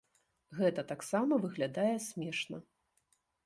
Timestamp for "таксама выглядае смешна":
0.93-2.57